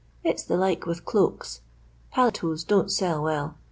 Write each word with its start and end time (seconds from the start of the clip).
It 0.23 0.39
'i 0.39 0.43
the 0.47 0.57
like 0.57 0.87
with 0.87 1.05
cloaks. 1.05 1.61
Paletots 2.11 2.65
I 2.65 2.69
don't 2.69 2.89
sell 2.91 3.21
well. 3.21 3.53